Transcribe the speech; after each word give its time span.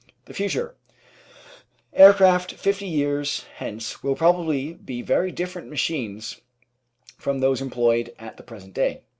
The 0.25 0.33
Future 0.33 0.73
Aircraft 1.93 2.53
fifty 2.55 2.87
years 2.87 3.45
hence 3.57 4.01
will 4.01 4.15
probably 4.15 4.73
be 4.73 5.03
very 5.03 5.31
different 5.31 5.69
machines 5.69 6.41
from 7.19 7.37
those 7.39 7.61
employed 7.61 8.11
at 8.17 8.35
the 8.35 8.41
present 8.41 8.73
day. 8.73 9.01